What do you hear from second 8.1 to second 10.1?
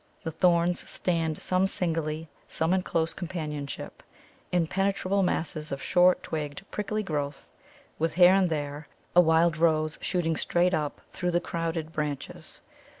here and there a wild Rose